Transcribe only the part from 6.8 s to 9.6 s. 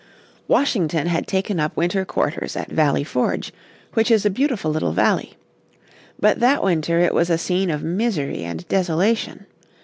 it was a scene of misery and desolation.